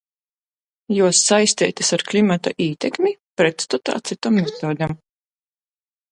[0.99, 3.11] Juos saisteitys ar klimata ītekmi,
[3.41, 4.97] pretstotā cytom metodem.